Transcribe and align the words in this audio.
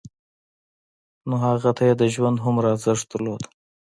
نو 1.27 1.35
هغه 1.45 1.69
ته 1.77 1.83
يې 1.87 1.93
د 2.01 2.03
ژوند 2.13 2.37
هومره 2.45 2.67
ارزښت 2.73 3.05
درلود. 3.11 3.41